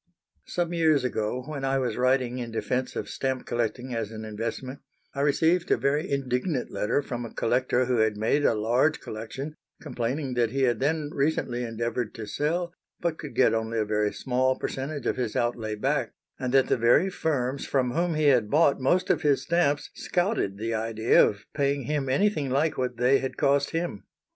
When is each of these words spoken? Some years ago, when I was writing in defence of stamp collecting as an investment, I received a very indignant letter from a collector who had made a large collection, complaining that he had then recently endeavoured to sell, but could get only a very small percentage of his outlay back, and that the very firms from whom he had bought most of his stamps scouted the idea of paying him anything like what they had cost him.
Some 0.47 0.73
years 0.73 1.03
ago, 1.03 1.43
when 1.45 1.63
I 1.63 1.77
was 1.77 1.95
writing 1.95 2.39
in 2.39 2.49
defence 2.49 2.95
of 2.95 3.07
stamp 3.07 3.45
collecting 3.45 3.93
as 3.93 4.09
an 4.09 4.25
investment, 4.25 4.79
I 5.13 5.21
received 5.21 5.69
a 5.69 5.77
very 5.77 6.09
indignant 6.09 6.71
letter 6.71 7.03
from 7.03 7.23
a 7.23 7.31
collector 7.31 7.85
who 7.85 7.97
had 7.97 8.17
made 8.17 8.43
a 8.43 8.55
large 8.55 8.99
collection, 8.99 9.53
complaining 9.79 10.33
that 10.33 10.49
he 10.49 10.63
had 10.63 10.79
then 10.79 11.11
recently 11.13 11.63
endeavoured 11.63 12.15
to 12.15 12.25
sell, 12.25 12.73
but 12.99 13.19
could 13.19 13.35
get 13.35 13.53
only 13.53 13.77
a 13.77 13.85
very 13.85 14.11
small 14.11 14.57
percentage 14.57 15.05
of 15.05 15.17
his 15.17 15.35
outlay 15.35 15.75
back, 15.75 16.13
and 16.39 16.51
that 16.51 16.65
the 16.65 16.77
very 16.77 17.11
firms 17.11 17.67
from 17.67 17.91
whom 17.91 18.15
he 18.15 18.23
had 18.25 18.49
bought 18.49 18.81
most 18.81 19.11
of 19.11 19.21
his 19.21 19.43
stamps 19.43 19.91
scouted 19.93 20.57
the 20.57 20.73
idea 20.73 21.23
of 21.23 21.45
paying 21.53 21.83
him 21.83 22.09
anything 22.09 22.49
like 22.49 22.75
what 22.75 22.97
they 22.97 23.19
had 23.19 23.37
cost 23.37 23.69
him. 23.69 24.03